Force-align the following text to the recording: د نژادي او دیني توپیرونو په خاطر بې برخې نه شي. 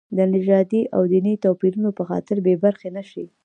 د 0.17 0.19
نژادي 0.33 0.81
او 0.95 1.01
دیني 1.11 1.33
توپیرونو 1.43 1.89
په 1.97 2.03
خاطر 2.09 2.35
بې 2.45 2.55
برخې 2.63 2.89
نه 2.97 3.03
شي. 3.09 3.25